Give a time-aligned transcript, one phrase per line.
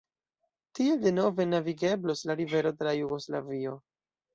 [0.79, 3.81] Tiel denove navigeblos la rivero tra Jugoslavio.